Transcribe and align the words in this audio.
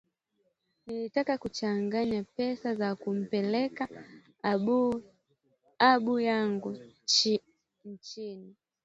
nilitaka 0.87 1.37
kuchanga 1.37 1.99
pesa 2.35 2.75
za 2.75 2.95
kumpeleka 2.95 3.85
abu 5.79 6.19
yangu 6.19 6.77
nchini 7.85 8.55